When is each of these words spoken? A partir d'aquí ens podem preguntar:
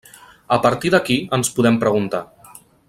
A 0.55 0.57
partir 0.63 0.91
d'aquí 0.95 1.19
ens 1.39 1.55
podem 1.59 1.81
preguntar: 1.87 2.27